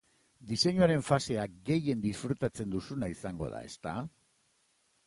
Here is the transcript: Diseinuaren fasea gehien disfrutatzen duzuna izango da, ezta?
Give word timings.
Diseinuaren 0.51 1.05
fasea 1.09 1.43
gehien 1.71 2.01
disfrutatzen 2.07 2.75
duzuna 2.77 3.13
izango 3.19 3.53
da, 3.57 3.63
ezta? 3.71 3.97